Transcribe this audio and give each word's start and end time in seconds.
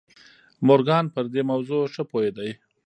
مورګان 0.65 1.05
پر 1.13 1.25
دې 1.33 1.41
موضوع 1.51 1.81
ښه 1.93 2.03
پوهېده. 2.11 2.45